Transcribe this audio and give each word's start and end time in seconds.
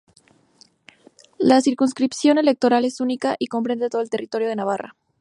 La 1.37 1.61
circunscripción 1.61 2.39
electoral 2.39 2.85
es 2.85 3.01
única 3.01 3.35
y 3.37 3.45
comprende 3.45 3.87
todo 3.91 4.01
el 4.01 4.09
territorio 4.09 4.47
de 4.47 4.55
Navarra. 4.55 4.95